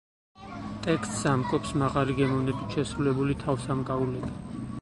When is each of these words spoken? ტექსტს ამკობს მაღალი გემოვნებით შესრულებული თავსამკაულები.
ტექსტს 0.87 1.19
ამკობს 1.33 1.75
მაღალი 1.83 2.17
გემოვნებით 2.21 2.79
შესრულებული 2.79 3.39
თავსამკაულები. 3.45 4.69